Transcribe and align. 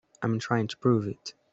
I'm 0.23 0.39
trying 0.39 0.65
to 0.69 0.77
prove 0.77 1.05
it. 1.05 1.35